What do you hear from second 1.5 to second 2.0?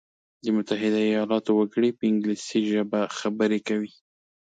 وګړي